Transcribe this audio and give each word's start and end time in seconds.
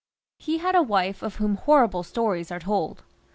He 0.39 0.57
had 0.57 0.73
a 0.73 0.81
wife 0.81 1.21
of 1.21 1.35
whom 1.35 1.57
horrible 1.57 2.01
stories 2.01 2.51
are 2.51 2.57
told. 2.57 3.03